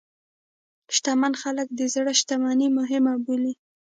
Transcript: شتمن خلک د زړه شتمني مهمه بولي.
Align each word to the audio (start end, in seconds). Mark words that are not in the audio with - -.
شتمن 0.95 1.33
خلک 1.41 1.67
د 1.73 1.81
زړه 1.93 2.11
شتمني 2.19 2.67
مهمه 2.77 3.13
بولي. 3.25 3.53